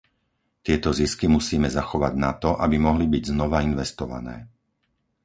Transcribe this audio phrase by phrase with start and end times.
[0.65, 4.37] Tieto zisky musíme zachovať na to, aby mohli byť znova investované.